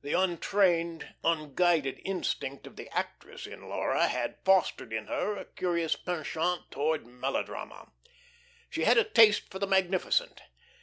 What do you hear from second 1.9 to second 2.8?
instinct of